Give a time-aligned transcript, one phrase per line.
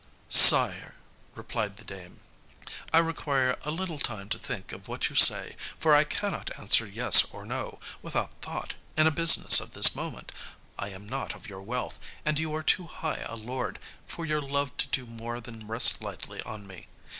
[0.29, 0.95] "Sire,"
[1.35, 2.21] replied the dame,
[2.91, 6.87] "I require a little time to think of what you say, for I cannot answer
[6.87, 10.31] yes or no, without thought, in a business of this moment.
[10.79, 13.77] I am not of your wealth, and you are too high a lord,
[14.07, 16.87] for your love to do more than rest lightly on me.